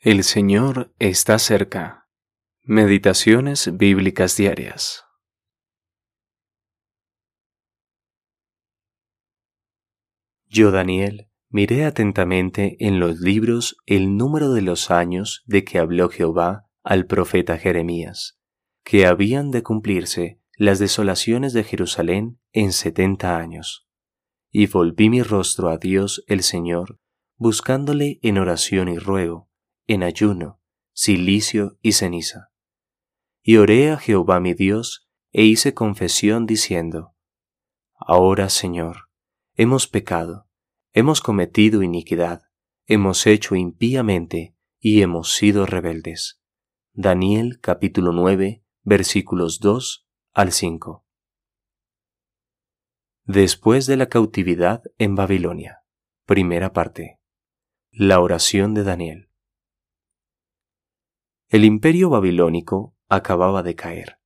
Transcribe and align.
El 0.00 0.22
Señor 0.22 0.94
está 1.00 1.40
cerca. 1.40 2.06
Meditaciones 2.62 3.76
bíblicas 3.76 4.36
diarias. 4.36 5.02
Yo, 10.46 10.70
Daniel, 10.70 11.32
miré 11.48 11.84
atentamente 11.84 12.76
en 12.78 13.00
los 13.00 13.18
libros 13.18 13.76
el 13.86 14.16
número 14.16 14.52
de 14.52 14.62
los 14.62 14.92
años 14.92 15.42
de 15.46 15.64
que 15.64 15.80
habló 15.80 16.08
Jehová 16.10 16.68
al 16.84 17.06
profeta 17.06 17.58
Jeremías, 17.58 18.38
que 18.84 19.04
habían 19.04 19.50
de 19.50 19.64
cumplirse 19.64 20.40
las 20.56 20.78
desolaciones 20.78 21.52
de 21.54 21.64
Jerusalén 21.64 22.38
en 22.52 22.72
setenta 22.72 23.36
años. 23.36 23.88
Y 24.52 24.68
volví 24.68 25.10
mi 25.10 25.24
rostro 25.24 25.70
a 25.70 25.76
Dios 25.76 26.22
el 26.28 26.44
Señor, 26.44 27.00
buscándole 27.36 28.20
en 28.22 28.38
oración 28.38 28.88
y 28.88 28.98
ruego 28.98 29.47
en 29.88 30.04
ayuno, 30.04 30.60
silicio 30.92 31.78
y 31.82 31.92
ceniza. 31.92 32.52
Y 33.42 33.56
oré 33.56 33.90
a 33.90 33.96
Jehová 33.96 34.38
mi 34.38 34.54
Dios, 34.54 35.08
e 35.32 35.42
hice 35.42 35.74
confesión 35.74 36.46
diciendo, 36.46 37.14
Ahora, 37.94 38.48
Señor, 38.48 39.10
hemos 39.54 39.88
pecado, 39.88 40.46
hemos 40.92 41.20
cometido 41.20 41.82
iniquidad, 41.82 42.42
hemos 42.86 43.26
hecho 43.26 43.56
impíamente 43.56 44.54
y 44.78 45.02
hemos 45.02 45.34
sido 45.34 45.66
rebeldes. 45.66 46.40
Daniel 46.92 47.58
capítulo 47.60 48.12
9 48.12 48.62
versículos 48.82 49.60
2 49.60 50.06
al 50.32 50.52
5. 50.52 51.04
Después 53.24 53.86
de 53.86 53.96
la 53.96 54.08
cautividad 54.08 54.82
en 54.96 55.14
Babilonia. 55.14 55.84
Primera 56.24 56.72
parte. 56.72 57.20
La 57.90 58.20
oración 58.20 58.72
de 58.74 58.84
Daniel. 58.84 59.27
El 61.50 61.64
imperio 61.64 62.10
babilónico 62.10 62.94
acababa 63.08 63.62
de 63.62 63.74
caer. 63.74 64.18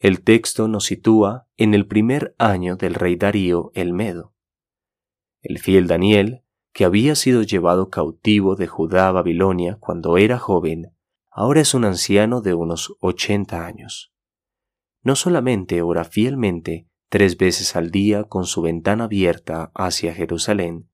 El 0.00 0.24
texto 0.24 0.66
nos 0.66 0.86
sitúa 0.86 1.46
en 1.56 1.74
el 1.74 1.86
primer 1.86 2.34
año 2.38 2.74
del 2.74 2.94
rey 2.94 3.14
Darío 3.14 3.70
el 3.74 3.92
Medo. 3.92 4.34
El 5.42 5.60
fiel 5.60 5.86
Daniel, 5.86 6.42
que 6.72 6.84
había 6.84 7.14
sido 7.14 7.44
llevado 7.44 7.88
cautivo 7.88 8.56
de 8.56 8.66
Judá 8.66 9.06
a 9.06 9.12
Babilonia 9.12 9.76
cuando 9.78 10.18
era 10.18 10.40
joven, 10.40 10.96
ahora 11.30 11.60
es 11.60 11.72
un 11.72 11.84
anciano 11.84 12.40
de 12.40 12.54
unos 12.54 12.96
ochenta 12.98 13.64
años. 13.64 14.12
No 15.04 15.14
solamente 15.14 15.82
ora 15.82 16.02
fielmente 16.02 16.88
tres 17.10 17.36
veces 17.36 17.76
al 17.76 17.92
día 17.92 18.24
con 18.24 18.44
su 18.44 18.60
ventana 18.60 19.04
abierta 19.04 19.70
hacia 19.72 20.12
Jerusalén, 20.12 20.90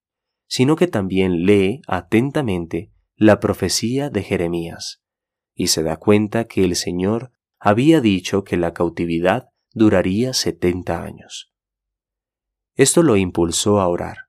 sino 0.47 0.77
que 0.77 0.87
también 0.87 1.47
lee 1.47 1.81
atentamente 1.87 2.93
la 3.17 3.41
profecía 3.41 4.11
de 4.11 4.23
Jeremías 4.23 5.01
y 5.55 5.69
se 5.69 5.83
da 5.83 5.97
cuenta 5.97 6.45
que 6.45 6.65
el 6.65 6.77
Señor 6.77 7.33
había 7.59 8.01
dicho 8.01 8.45
que 8.45 8.57
la 8.57 8.73
cautividad 8.73 9.51
duraría 9.73 10.33
setenta 10.33 11.03
años. 11.03 11.53
Esto 12.75 13.03
lo 13.03 13.17
impulsó 13.17 13.81
a 13.81 13.89
orar. 13.89 14.29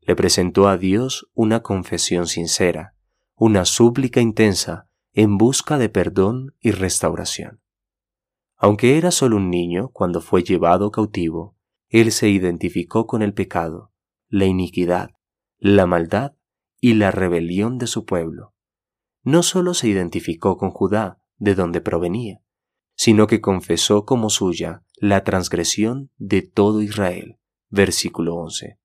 Le 0.00 0.16
presentó 0.16 0.66
a 0.66 0.76
Dios 0.76 1.30
una 1.34 1.62
confesión 1.62 2.26
sincera, 2.26 2.96
una 3.36 3.64
súplica 3.64 4.20
intensa 4.20 4.88
en 5.12 5.38
busca 5.38 5.78
de 5.78 5.88
perdón 5.88 6.56
y 6.60 6.72
restauración. 6.72 7.60
Aunque 8.56 8.98
era 8.98 9.10
solo 9.10 9.36
un 9.36 9.50
niño 9.50 9.90
cuando 9.92 10.20
fue 10.20 10.42
llevado 10.42 10.90
cautivo, 10.90 11.56
él 11.88 12.10
se 12.10 12.28
identificó 12.28 13.06
con 13.06 13.22
el 13.22 13.34
pecado, 13.34 13.92
la 14.28 14.46
iniquidad, 14.46 15.10
la 15.58 15.86
maldad 15.86 16.32
y 16.80 16.94
la 16.94 17.10
rebelión 17.12 17.78
de 17.78 17.86
su 17.86 18.04
pueblo 18.04 18.51
no 19.22 19.42
solo 19.42 19.74
se 19.74 19.88
identificó 19.88 20.56
con 20.56 20.70
Judá, 20.70 21.20
de 21.36 21.54
donde 21.54 21.80
provenía, 21.80 22.40
sino 22.94 23.26
que 23.26 23.40
confesó 23.40 24.04
como 24.04 24.30
suya 24.30 24.84
la 24.94 25.24
transgresión 25.24 26.10
de 26.16 26.42
todo 26.42 26.82
Israel. 26.82 27.38
Versículo 27.68 28.36
11. 28.36 28.78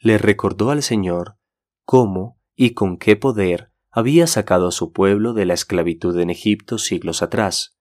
Le 0.00 0.18
recordó 0.18 0.70
al 0.70 0.82
Señor 0.82 1.38
cómo 1.84 2.40
y 2.54 2.74
con 2.74 2.98
qué 2.98 3.16
poder 3.16 3.72
había 3.90 4.26
sacado 4.26 4.68
a 4.68 4.72
su 4.72 4.92
pueblo 4.92 5.32
de 5.32 5.46
la 5.46 5.54
esclavitud 5.54 6.18
en 6.18 6.30
Egipto 6.30 6.78
siglos 6.78 7.22
atrás, 7.22 7.78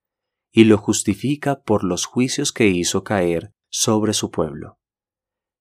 y 0.52 0.64
lo 0.64 0.78
justifica 0.78 1.62
por 1.62 1.84
los 1.84 2.06
juicios 2.06 2.54
que 2.54 2.68
hizo 2.68 3.04
caer 3.04 3.54
sobre 3.70 4.14
su 4.14 4.32
pueblo. 4.32 4.80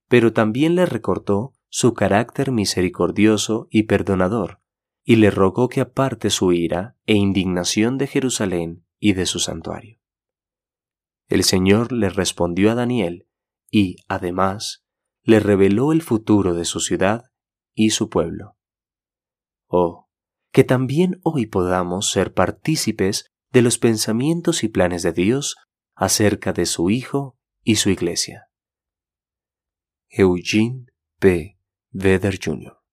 Pero 0.09 0.33
también 0.33 0.75
le 0.75 0.87
recordó 0.87 1.55
su 1.69 1.95
carácter 1.95 2.53
misericordioso 2.53 3.67
y 3.71 3.85
perdonador, 3.85 4.61
y 5.09 5.17
le 5.17 5.31
rogó 5.31 5.69
que 5.69 5.81
aparte 5.81 6.31
su 6.31 6.53
ira 6.53 6.97
e 7.07 7.15
indignación 7.15 7.97
de 7.97 8.09
Jerusalén 8.09 8.85
y 8.99 9.13
de 9.13 9.25
su 9.25 9.39
santuario. 9.39 10.01
El 11.29 11.45
Señor 11.45 11.93
le 11.93 12.09
respondió 12.11 12.73
a 12.73 12.75
Daniel 12.75 13.29
y, 13.71 13.99
además, 14.09 14.85
le 15.23 15.39
reveló 15.39 15.93
el 15.93 16.03
futuro 16.03 16.55
de 16.55 16.65
su 16.65 16.81
ciudad 16.81 17.25
y 17.73 17.91
su 17.91 18.11
pueblo. 18.11 18.57
Oh, 19.69 20.09
que 20.51 20.65
también 20.65 21.21
hoy 21.23 21.47
podamos 21.47 22.11
ser 22.11 22.35
partícipes 22.35 23.33
de 23.53 23.63
los 23.63 23.79
pensamientos 23.79 24.65
y 24.65 24.69
planes 24.69 25.05
de 25.05 25.13
Dios 25.13 25.55
acerca 25.95 26.53
de 26.53 26.67
su 26.67 26.91
Hijo 26.91 27.39
y 27.63 27.77
su 27.77 27.91
Iglesia. 27.91 28.49
Eugene 30.09 30.87
P. 31.21 31.61
Vedder 31.91 32.41
Jr. 32.43 32.86